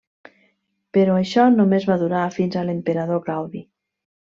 Però 0.97 1.17
això 1.17 1.45
només 1.59 1.85
va 1.91 1.99
durar 2.05 2.23
fins 2.39 2.57
a 2.57 2.65
l'emperador 2.71 3.23
Claudi. 3.31 3.65